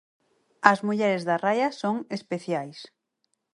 As 0.71 0.79
mulleres 0.87 1.23
da 1.29 1.35
raia 1.45 1.69
son 1.81 1.95
especiais. 2.17 2.79